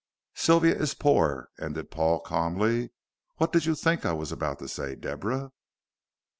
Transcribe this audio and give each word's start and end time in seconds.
"Sylvia 0.33 0.75
is 0.81 0.95
poor," 0.95 1.49
ended 1.59 1.91
Paul, 1.91 2.21
calmly. 2.21 2.89
"What 3.37 3.53
did 3.53 3.67
you 3.67 3.75
think 3.75 4.03
I 4.03 4.13
was 4.13 4.31
about 4.31 4.57
to 4.57 4.67
say, 4.67 4.95
Deborah?" 4.95 5.51